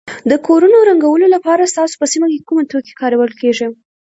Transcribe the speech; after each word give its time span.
د 0.29 0.33
کورونو 0.47 0.77
رنګولو 0.89 1.25
لپاره 1.35 1.71
ستاسو 1.73 1.95
په 2.01 2.05
سیمه 2.13 2.27
کې 2.31 2.39
کوم 2.47 2.59
توکي 2.71 2.93
کارول 3.01 3.31
کیږي. 3.41 3.67